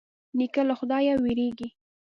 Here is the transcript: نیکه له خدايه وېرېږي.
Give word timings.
نیکه 0.37 0.61
له 0.69 0.73
خدايه 0.79 1.13
وېرېږي. 1.23 1.67